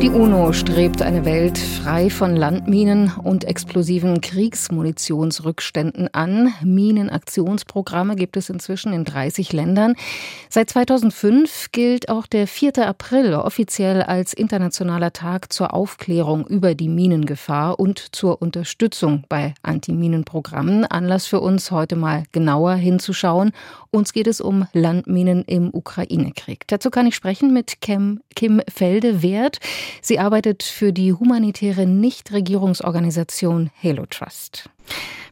Die 0.00 0.10
UNO 0.10 0.52
strebt 0.52 1.02
eine 1.02 1.24
Welt 1.24 1.58
frei 1.58 2.08
von 2.08 2.36
Landminen 2.36 3.12
und 3.24 3.42
explosiven 3.42 4.20
Kriegsmunitionsrückständen 4.20 6.14
an. 6.14 6.54
Minenaktionsprogramme 6.62 8.14
gibt 8.14 8.36
es 8.36 8.48
inzwischen 8.48 8.92
in 8.92 9.04
30 9.04 9.52
Ländern. 9.52 9.96
Seit 10.50 10.70
2005 10.70 11.72
gilt 11.72 12.10
auch 12.10 12.28
der 12.28 12.46
4. 12.46 12.86
April 12.86 13.34
offiziell 13.34 14.02
als 14.02 14.32
internationaler 14.32 15.12
Tag 15.12 15.52
zur 15.52 15.74
Aufklärung 15.74 16.46
über 16.46 16.76
die 16.76 16.88
Minengefahr 16.88 17.80
und 17.80 17.98
zur 18.14 18.40
Unterstützung 18.40 19.24
bei 19.28 19.54
Antiminenprogrammen. 19.62 20.84
Anlass 20.84 21.26
für 21.26 21.40
uns 21.40 21.72
heute 21.72 21.96
mal 21.96 22.22
genauer 22.30 22.74
hinzuschauen. 22.74 23.50
Uns 23.90 24.12
geht 24.12 24.28
es 24.28 24.40
um 24.40 24.66
Landminen 24.72 25.42
im 25.44 25.74
Ukraine-Krieg. 25.74 26.64
Dazu 26.68 26.90
kann 26.90 27.06
ich 27.08 27.16
sprechen 27.16 27.52
mit 27.52 27.80
Kim, 27.80 28.20
Felde-Wert. 28.68 29.58
Sie 30.02 30.18
arbeitet 30.18 30.62
für 30.62 30.92
die 30.92 31.12
humanitäre 31.12 31.86
Nichtregierungsorganisation 31.86 33.70
Halo 33.82 34.06
Trust. 34.06 34.70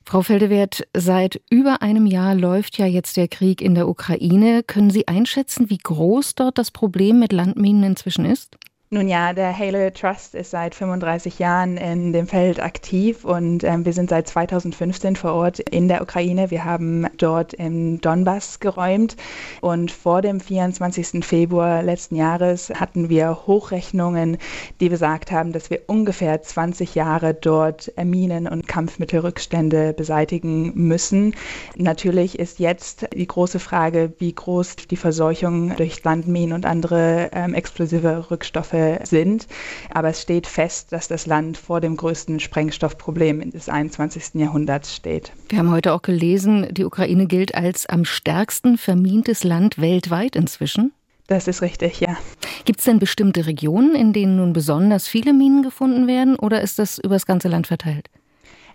Frau 0.05 0.23
Feldewert, 0.23 0.87
seit 0.97 1.41
über 1.51 1.83
einem 1.83 2.07
Jahr 2.07 2.35
läuft 2.35 2.79
ja 2.79 2.87
jetzt 2.87 3.17
der 3.17 3.27
Krieg 3.27 3.61
in 3.61 3.75
der 3.75 3.89
Ukraine. 3.89 4.63
Können 4.63 4.91
Sie 4.91 5.09
einschätzen, 5.09 5.69
wie 5.69 5.79
groß 5.79 6.37
dort 6.37 6.59
das 6.59 6.71
Problem 6.71 7.19
mit 7.19 7.33
Landminen 7.33 7.83
inzwischen 7.83 8.25
ist? 8.25 8.57
Nun 8.89 9.09
ja, 9.09 9.33
der 9.33 9.59
Halo 9.59 9.91
Trust 9.91 10.37
ist 10.37 10.53
seit 10.53 10.73
35 10.73 11.41
Jahren 11.41 11.77
in 11.77 12.13
dem 12.13 12.29
Feld 12.29 12.61
aktiv 12.61 13.25
und 13.25 13.65
ähm, 13.65 13.85
wir 13.85 13.93
sind 13.93 14.11
seit 14.11 14.29
2015 14.29 15.17
vor 15.17 15.33
Ort 15.33 15.59
in 15.59 15.89
der 15.89 16.03
Ukraine. 16.03 16.53
Wir 16.53 16.65
haben 16.65 17.05
dort 17.19 17.53
im 17.53 18.01
Donbass 18.01 18.61
geräumt 18.61 19.17
und 19.61 19.91
vor 19.91 20.23
dem 20.23 20.39
24. 20.39 21.25
Februar 21.25 21.83
letzten 21.83 22.15
Jahres 22.15 22.71
hatten 22.71 23.09
wir 23.09 23.49
Hochrechnungen, 23.49 24.39
die 24.79 24.89
besagt 24.89 25.33
haben, 25.33 25.51
dass 25.53 25.69
wir 25.69 25.81
ungefähr 25.89 26.41
20 26.41 26.95
Jahre 26.95 27.35
dort 27.35 27.93
Minen- 28.01 28.47
und 28.47 28.69
Kampfmittelrückstände 28.69 29.95
beseitigen 29.95 30.71
müssen. 30.77 31.35
Natürlich 31.75 32.39
ist 32.39 32.61
jetzt 32.61 33.09
die 33.13 33.27
große 33.27 33.59
Frage, 33.59 34.13
wie 34.19 34.33
groß 34.33 34.77
die 34.89 34.97
Verseuchung 34.97 35.75
durch 35.75 36.05
Landminen 36.05 36.53
und 36.53 36.67
andere 36.67 37.31
ähm, 37.33 37.53
explosive 37.53 38.31
Rückstoffe 38.31 38.76
sind. 39.05 39.47
Aber 39.91 40.09
es 40.09 40.23
steht 40.23 40.47
fest, 40.47 40.93
dass 40.93 41.09
das 41.09 41.27
Land 41.27 41.57
vor 41.57 41.81
dem 41.81 41.97
größten 41.97 42.41
Sprengstoffproblem 42.41 43.51
des 43.51 43.69
21. 43.69 44.35
Jahrhunderts 44.35 44.95
steht. 44.95 45.33
Wir 45.49 45.59
haben 45.59 45.71
heute 45.71 45.93
auch 45.93 46.03
gelesen, 46.03 46.69
die 46.71 46.85
Ukraine 46.85 47.27
gilt 47.27 47.55
als 47.55 47.87
am 47.87 48.05
stärksten 48.05 48.79
vermintes 48.79 49.45
Land 49.45 49.81
weltweit 49.81 50.37
inzwischen. 50.37 50.93
Das 51.27 51.49
ist 51.49 51.61
richtig, 51.61 52.01
ja. 52.01 52.17
Gibt 52.65 52.79
es 52.79 52.85
denn 52.85 52.99
bestimmte 53.01 53.47
Regionen, 53.47 53.95
in 53.97 54.13
denen 54.13 54.37
nun 54.37 54.53
besonders 54.53 55.09
viele 55.09 55.33
Minen 55.33 55.63
gefunden 55.63 56.07
werden 56.07 56.37
oder 56.37 56.61
ist 56.61 56.79
das 56.79 56.99
über 56.99 57.15
das 57.15 57.27
ganze 57.27 57.49
Land 57.49 57.67
verteilt? 57.67 58.09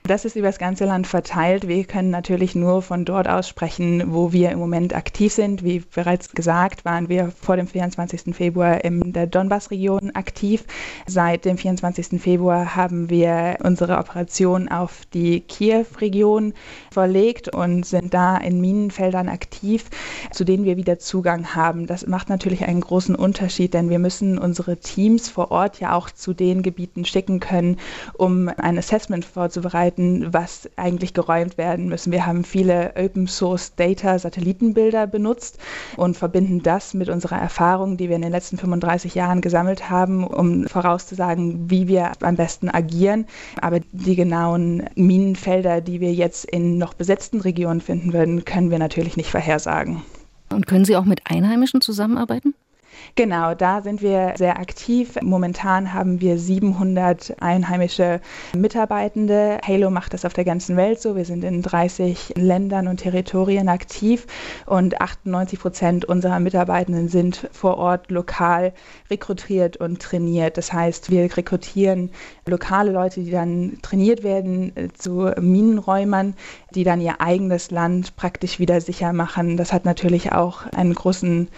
Das 0.04 0.26
ist 0.26 0.36
über 0.36 0.48
das 0.48 0.58
ganze 0.58 0.86
Land 0.86 1.06
verteilt. 1.06 1.68
Wir 1.68 1.84
können 1.84 2.10
natürlich 2.10 2.56
nur 2.56 2.82
von 2.82 3.06
dort 3.06 3.28
aus 3.28 3.48
sprechen, 3.48 4.12
wo 4.12 4.34
wir 4.34 4.50
im 4.50 4.58
Moment 4.58 4.96
aktiv 4.96 5.32
sind. 5.32 5.64
Wie 5.64 5.84
bereits 5.94 6.32
gesagt, 6.32 6.86
waren 6.86 7.08
wir 7.08 7.32
vor 7.40 7.56
dem 7.56 7.68
24. 7.68 8.36
Februar 8.36 8.84
in 8.84 9.14
der 9.14 9.28
Donbass-Region 9.28 10.10
aktiv. 10.16 10.64
Seit 11.06 11.46
dem 11.46 11.56
24. 11.56 12.20
Februar 12.20 12.76
haben 12.76 13.12
wir 13.12 13.58
unsere 13.64 14.00
Operation 14.00 14.70
auf 14.70 15.02
die 15.14 15.42
Kiew-Region 15.42 16.56
verlegt 16.92 17.54
und 17.54 17.86
sind 17.86 18.12
da 18.12 18.38
in 18.38 18.60
Minenfeldern 18.60 19.30
aktiv, 19.30 19.86
zu 20.32 20.44
denen 20.46 20.66
wir 20.66 20.78
wieder 20.78 20.98
Zugang 20.98 21.54
haben. 21.54 21.86
Das 21.86 22.08
macht 22.08 22.28
natürlich 22.28 22.66
einen 22.66 22.82
großen 22.82 23.16
Unterschied, 23.16 23.76
denn 23.76 23.92
wir 23.92 24.00
müssen 24.00 24.40
unsere 24.40 24.78
Teams 24.78 25.30
vor 25.30 25.52
Ort 25.52 25.80
ja 25.80 25.94
auch 25.94 26.10
zu 26.10 26.34
den 26.34 26.64
Gebieten 26.64 27.06
schicken 27.06 27.40
können, 27.40 27.78
um 28.18 28.50
ein 28.58 28.80
Assessment 28.80 29.26
vorzubereiten 29.26 29.91
Möglichkeiten, 29.98 30.34
was 30.34 30.70
eigentlich 30.76 31.14
geräumt 31.14 31.58
werden 31.58 31.88
müssen. 31.90 32.12
Wir 32.12 32.26
haben 32.26 32.44
viele 32.44 32.94
Open 32.98 33.28
Source 33.28 33.76
Data 33.76 34.18
Satellitenbilder 34.18 35.08
benutzt 35.08 35.60
und 35.98 36.18
verbinden 36.18 36.62
das 36.64 36.94
mit 36.94 37.10
unserer 37.10 37.38
Erfahrung, 37.38 37.98
die 37.98 38.10
wir 38.10 38.16
in 38.16 38.22
den 38.22 38.32
letzten 38.32 38.58
35 38.58 39.16
Jahren 39.16 39.42
gesammelt 39.42 39.90
haben, 39.90 40.26
um 40.26 40.68
vorauszusagen, 40.68 41.70
wie 41.70 41.88
wir 41.88 42.12
am 42.22 42.36
besten 42.36 42.70
agieren. 42.70 43.26
Aber 43.60 43.80
die 43.92 44.16
genauen 44.16 44.84
Minenfelder, 44.96 45.82
die 45.82 46.00
wir 46.00 46.14
jetzt 46.14 46.46
in 46.46 46.78
noch 46.78 46.94
besetzten 46.94 47.42
Regionen 47.42 47.82
finden 47.82 48.14
würden, 48.14 48.46
können 48.46 48.72
wir 48.72 48.80
natürlich 48.80 49.18
nicht 49.18 49.32
vorhersagen. 49.32 50.02
Und 50.52 50.68
können 50.68 50.86
Sie 50.86 50.98
auch 50.98 51.06
mit 51.06 51.22
Einheimischen 51.26 51.82
zusammenarbeiten? 51.82 52.54
Genau, 53.16 53.54
da 53.54 53.82
sind 53.82 54.02
wir 54.02 54.34
sehr 54.38 54.60
aktiv. 54.60 55.18
Momentan 55.22 55.94
haben 55.94 56.22
wir 56.22 56.38
700 56.38 57.36
einheimische 57.42 58.22
Mitarbeitende. 58.56 59.60
Halo 59.66 59.90
macht 59.90 60.14
das 60.14 60.26
auf 60.26 60.34
der 60.34 60.46
ganzen 60.46 60.78
Welt 60.78 61.02
so. 61.02 61.16
Wir 61.16 61.26
sind 61.26 61.44
in 61.44 61.62
30 61.62 62.34
Ländern 62.38 62.88
und 62.88 62.98
Territorien 62.98 63.70
aktiv 63.70 64.28
und 64.66 65.02
98 65.02 65.60
Prozent 65.60 66.06
unserer 66.06 66.40
Mitarbeitenden 66.40 67.10
sind 67.10 67.50
vor 67.52 67.78
Ort 67.78 68.10
lokal 68.12 68.74
rekrutiert 69.10 69.78
und 69.78 70.02
trainiert. 70.02 70.58
Das 70.58 70.72
heißt, 70.72 71.12
wir 71.12 71.36
rekrutieren 71.36 72.12
lokale 72.46 72.92
Leute, 72.92 73.22
die 73.22 73.32
dann 73.32 73.78
trainiert 73.82 74.24
werden 74.24 74.76
äh, 74.76 74.88
zu 74.94 75.32
Minenräumern, 75.40 76.36
die 76.74 76.84
dann 76.84 77.02
ihr 77.02 77.20
eigenes 77.20 77.72
Land 77.72 78.16
praktisch 78.16 78.60
wieder 78.60 78.80
sicher 78.82 79.14
machen. 79.14 79.58
Das 79.58 79.74
hat 79.74 79.86
natürlich 79.86 80.32
auch 80.32 80.66
einen 80.68 80.94
großen 80.94 81.50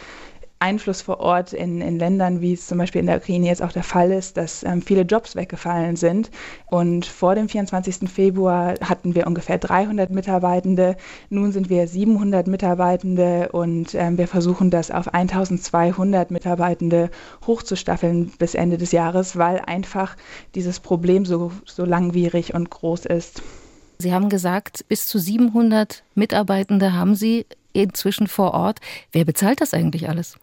Einfluss 0.64 1.02
vor 1.02 1.20
Ort 1.20 1.52
in, 1.52 1.82
in 1.82 2.00
Ländern, 2.00 2.40
wie 2.40 2.54
es 2.54 2.68
zum 2.68 2.78
Beispiel 2.78 3.02
in 3.02 3.08
der 3.08 3.18
Ukraine 3.18 3.48
jetzt 3.48 3.62
auch 3.62 3.74
der 3.74 3.84
Fall 3.84 4.14
ist, 4.14 4.38
dass 4.38 4.64
ähm, 4.64 4.82
viele 4.82 5.02
Jobs 5.02 5.36
weggefallen 5.36 5.98
sind. 5.98 6.32
Und 6.68 7.06
vor 7.06 7.36
dem 7.36 7.50
24. 7.50 8.10
Februar 8.10 8.76
hatten 8.82 9.14
wir 9.14 9.28
ungefähr 9.28 9.58
300 9.58 10.10
Mitarbeitende. 10.10 10.96
Nun 11.30 11.52
sind 11.52 11.70
wir 11.70 11.86
700 11.86 12.48
Mitarbeitende 12.48 13.50
und 13.52 13.94
ähm, 13.94 14.18
wir 14.18 14.30
versuchen 14.30 14.70
das 14.70 14.90
auf 14.90 15.14
1200 15.14 16.32
Mitarbeitende 16.32 17.10
hochzustaffeln 17.46 18.32
bis 18.40 18.56
Ende 18.56 18.78
des 18.78 18.94
Jahres, 18.94 19.38
weil 19.38 19.60
einfach 19.60 20.16
dieses 20.56 20.80
Problem 20.80 21.26
so, 21.26 21.52
so 21.66 21.84
langwierig 21.84 22.54
und 22.54 22.70
groß 22.70 23.06
ist. 23.06 23.42
Sie 24.00 24.14
haben 24.14 24.30
gesagt, 24.30 24.86
bis 24.88 25.08
zu 25.08 25.20
700 25.20 26.04
Mitarbeitende 26.16 26.94
haben 26.94 27.16
Sie 27.16 27.46
inzwischen 27.74 28.28
vor 28.28 28.54
Ort. 28.54 28.80
Wer 29.12 29.26
bezahlt 29.26 29.62
das 29.62 29.74
eigentlich 29.74 30.10
alles? 30.10 30.38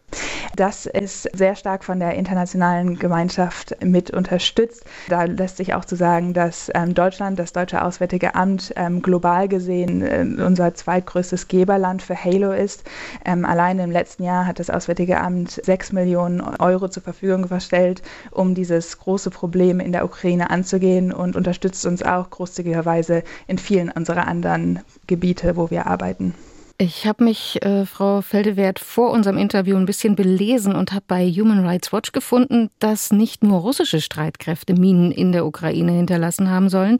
Das 0.55 0.85
ist 0.85 1.29
sehr 1.33 1.55
stark 1.55 1.83
von 1.83 1.99
der 1.99 2.15
internationalen 2.15 2.99
Gemeinschaft 2.99 3.75
mit 3.83 4.11
unterstützt. 4.11 4.83
Da 5.07 5.23
lässt 5.23 5.57
sich 5.57 5.73
auch 5.73 5.85
zu 5.85 5.95
sagen, 5.95 6.33
dass 6.33 6.69
ähm, 6.75 6.93
Deutschland, 6.93 7.39
das 7.39 7.53
Deutsche 7.53 7.83
Auswärtige 7.83 8.35
Amt, 8.35 8.73
ähm, 8.75 9.01
global 9.01 9.47
gesehen 9.47 10.01
äh, 10.01 10.43
unser 10.43 10.73
zweitgrößtes 10.73 11.47
Geberland 11.47 12.01
für 12.01 12.21
Halo 12.21 12.51
ist. 12.51 12.83
Ähm, 13.23 13.45
allein 13.45 13.79
im 13.79 13.91
letzten 13.91 14.23
Jahr 14.23 14.45
hat 14.45 14.59
das 14.59 14.69
Auswärtige 14.69 15.21
Amt 15.21 15.51
sechs 15.63 15.93
Millionen 15.93 16.41
Euro 16.41 16.89
zur 16.89 17.03
Verfügung 17.03 17.47
gestellt, 17.47 18.01
um 18.31 18.53
dieses 18.53 18.97
große 18.97 19.29
Problem 19.29 19.79
in 19.79 19.93
der 19.93 20.03
Ukraine 20.03 20.49
anzugehen 20.49 21.13
und 21.13 21.35
unterstützt 21.35 21.85
uns 21.85 22.03
auch 22.03 22.29
großzügigerweise 22.29 23.23
in 23.47 23.57
vielen 23.57 23.89
unserer 23.89 24.27
anderen 24.27 24.81
Gebiete, 25.07 25.55
wo 25.55 25.69
wir 25.69 25.87
arbeiten. 25.87 26.35
Ich 26.83 27.05
habe 27.05 27.25
mich, 27.25 27.63
äh, 27.63 27.85
Frau 27.85 28.21
Feldewert, 28.21 28.79
vor 28.79 29.11
unserem 29.11 29.37
Interview 29.37 29.77
ein 29.77 29.85
bisschen 29.85 30.15
belesen 30.15 30.75
und 30.75 30.93
habe 30.93 31.05
bei 31.07 31.29
Human 31.29 31.63
Rights 31.63 31.93
Watch 31.93 32.11
gefunden, 32.11 32.71
dass 32.79 33.11
nicht 33.11 33.43
nur 33.43 33.59
russische 33.59 34.01
Streitkräfte 34.01 34.73
Minen 34.73 35.11
in 35.11 35.31
der 35.31 35.45
Ukraine 35.45 35.91
hinterlassen 35.91 36.49
haben 36.49 36.69
sollen. 36.69 36.97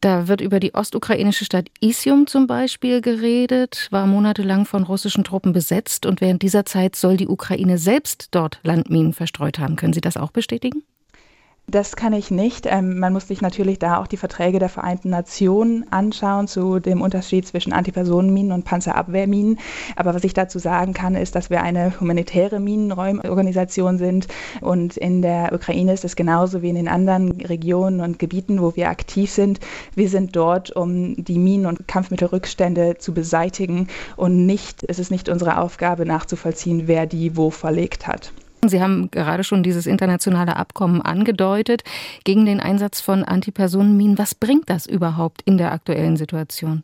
Da 0.00 0.26
wird 0.26 0.40
über 0.40 0.58
die 0.58 0.74
ostukrainische 0.74 1.44
Stadt 1.44 1.68
Isium 1.78 2.26
zum 2.26 2.48
Beispiel 2.48 3.00
geredet, 3.00 3.86
war 3.92 4.08
monatelang 4.08 4.66
von 4.66 4.82
russischen 4.82 5.22
Truppen 5.22 5.52
besetzt 5.52 6.04
und 6.04 6.20
während 6.20 6.42
dieser 6.42 6.64
Zeit 6.64 6.96
soll 6.96 7.16
die 7.16 7.28
Ukraine 7.28 7.78
selbst 7.78 8.30
dort 8.32 8.58
Landminen 8.64 9.12
verstreut 9.12 9.60
haben. 9.60 9.76
Können 9.76 9.92
Sie 9.92 10.00
das 10.00 10.16
auch 10.16 10.32
bestätigen? 10.32 10.82
Das 11.68 11.96
kann 11.96 12.12
ich 12.12 12.30
nicht. 12.30 12.66
Ähm, 12.66 13.00
man 13.00 13.12
muss 13.12 13.26
sich 13.26 13.42
natürlich 13.42 13.80
da 13.80 13.98
auch 13.98 14.06
die 14.06 14.16
Verträge 14.16 14.60
der 14.60 14.68
Vereinten 14.68 15.10
Nationen 15.10 15.84
anschauen 15.90 16.46
zu 16.46 16.78
dem 16.78 17.00
Unterschied 17.00 17.44
zwischen 17.44 17.72
Antipersonenminen 17.72 18.52
und 18.52 18.64
Panzerabwehrminen. 18.64 19.58
Aber 19.96 20.14
was 20.14 20.22
ich 20.22 20.32
dazu 20.32 20.60
sagen 20.60 20.92
kann, 20.92 21.16
ist, 21.16 21.34
dass 21.34 21.50
wir 21.50 21.64
eine 21.64 21.98
humanitäre 21.98 22.60
Minenräumorganisation 22.60 23.98
sind. 23.98 24.28
Und 24.60 24.96
in 24.96 25.22
der 25.22 25.52
Ukraine 25.52 25.92
ist 25.92 26.04
es 26.04 26.14
genauso 26.14 26.62
wie 26.62 26.68
in 26.68 26.76
den 26.76 26.86
anderen 26.86 27.32
Regionen 27.40 28.00
und 28.00 28.20
Gebieten, 28.20 28.62
wo 28.62 28.76
wir 28.76 28.88
aktiv 28.88 29.32
sind. 29.32 29.58
Wir 29.96 30.08
sind 30.08 30.36
dort, 30.36 30.70
um 30.70 31.16
die 31.16 31.38
Minen- 31.38 31.66
und 31.66 31.88
Kampfmittelrückstände 31.88 32.98
zu 32.98 33.12
beseitigen. 33.12 33.88
Und 34.14 34.46
nicht, 34.46 34.84
es 34.86 35.00
ist 35.00 35.10
nicht 35.10 35.28
unsere 35.28 35.58
Aufgabe 35.58 36.06
nachzuvollziehen, 36.06 36.86
wer 36.86 37.06
die 37.06 37.36
wo 37.36 37.50
verlegt 37.50 38.06
hat. 38.06 38.32
Sie 38.64 38.82
haben 38.82 39.10
gerade 39.10 39.44
schon 39.44 39.62
dieses 39.62 39.86
internationale 39.86 40.56
Abkommen 40.56 41.02
angedeutet 41.02 41.82
gegen 42.24 42.46
den 42.46 42.60
Einsatz 42.60 43.00
von 43.00 43.24
Antipersonenminen. 43.24 44.18
Was 44.18 44.34
bringt 44.34 44.70
das 44.70 44.86
überhaupt 44.86 45.42
in 45.42 45.58
der 45.58 45.72
aktuellen 45.72 46.16
Situation? 46.16 46.82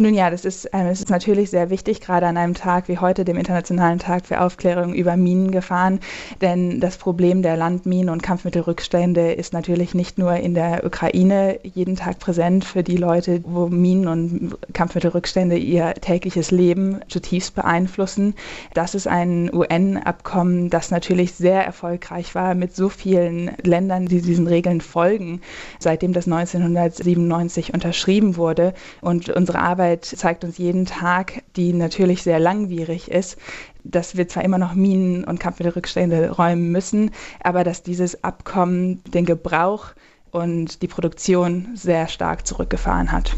Nun 0.00 0.14
ja, 0.14 0.30
das 0.30 0.46
ist, 0.46 0.64
äh, 0.64 0.84
das 0.88 1.00
ist 1.00 1.10
natürlich 1.10 1.50
sehr 1.50 1.68
wichtig, 1.68 2.00
gerade 2.00 2.26
an 2.26 2.38
einem 2.38 2.54
Tag 2.54 2.88
wie 2.88 2.96
heute, 2.96 3.26
dem 3.26 3.36
Internationalen 3.36 3.98
Tag 3.98 4.24
für 4.24 4.40
Aufklärung 4.40 4.94
über 4.94 5.14
Minengefahren. 5.18 6.00
Denn 6.40 6.80
das 6.80 6.96
Problem 6.96 7.42
der 7.42 7.58
Landminen 7.58 8.08
und 8.08 8.22
Kampfmittelrückstände 8.22 9.32
ist 9.32 9.52
natürlich 9.52 9.92
nicht 9.92 10.16
nur 10.16 10.36
in 10.36 10.54
der 10.54 10.86
Ukraine 10.86 11.60
jeden 11.64 11.96
Tag 11.96 12.18
präsent 12.18 12.64
für 12.64 12.82
die 12.82 12.96
Leute, 12.96 13.42
wo 13.44 13.66
Minen 13.66 14.08
und 14.08 14.56
Kampfmittelrückstände 14.72 15.58
ihr 15.58 15.92
tägliches 15.92 16.50
Leben 16.50 17.00
zutiefst 17.08 17.54
beeinflussen. 17.54 18.34
Das 18.72 18.94
ist 18.94 19.06
ein 19.06 19.52
UN-Abkommen, 19.52 20.70
das 20.70 20.90
natürlich 20.90 21.34
sehr 21.34 21.62
erfolgreich 21.62 22.34
war 22.34 22.54
mit 22.54 22.74
so 22.74 22.88
vielen 22.88 23.50
Ländern, 23.62 24.06
die 24.06 24.22
diesen 24.22 24.46
Regeln 24.46 24.80
folgen, 24.80 25.42
seitdem 25.78 26.14
das 26.14 26.24
1997 26.24 27.74
unterschrieben 27.74 28.36
wurde. 28.36 28.72
Und 29.02 29.28
unsere 29.28 29.58
Arbeit 29.58 29.89
Arbeit 29.90 30.04
zeigt 30.04 30.44
uns 30.44 30.56
jeden 30.56 30.86
Tag, 30.86 31.42
die 31.56 31.72
natürlich 31.72 32.22
sehr 32.22 32.38
langwierig 32.38 33.10
ist, 33.10 33.36
dass 33.82 34.16
wir 34.16 34.28
zwar 34.28 34.44
immer 34.44 34.58
noch 34.58 34.74
Minen 34.74 35.24
und 35.24 35.40
Kampfmittelrückstände 35.40 36.30
räumen 36.30 36.70
müssen, 36.70 37.10
aber 37.42 37.64
dass 37.64 37.82
dieses 37.82 38.22
Abkommen 38.22 39.02
den 39.04 39.26
Gebrauch 39.26 39.86
und 40.30 40.82
die 40.82 40.86
Produktion 40.86 41.70
sehr 41.74 42.06
stark 42.06 42.46
zurückgefahren 42.46 43.10
hat. 43.10 43.34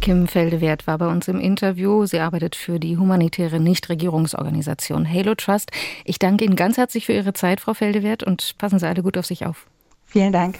Kim 0.00 0.26
Feldewert 0.26 0.88
war 0.88 0.98
bei 0.98 1.06
uns 1.06 1.28
im 1.28 1.38
Interview. 1.38 2.06
Sie 2.06 2.18
arbeitet 2.18 2.56
für 2.56 2.80
die 2.80 2.98
humanitäre 2.98 3.60
Nichtregierungsorganisation 3.60 5.08
Halo 5.08 5.36
Trust. 5.36 5.70
Ich 6.04 6.18
danke 6.18 6.44
Ihnen 6.44 6.56
ganz 6.56 6.76
herzlich 6.76 7.06
für 7.06 7.12
Ihre 7.12 7.34
Zeit, 7.34 7.60
Frau 7.60 7.72
Feldewert, 7.72 8.24
und 8.24 8.56
passen 8.58 8.80
Sie 8.80 8.88
alle 8.88 9.04
gut 9.04 9.16
auf 9.16 9.26
sich 9.26 9.46
auf. 9.46 9.66
Vielen 10.06 10.32
Dank. 10.32 10.58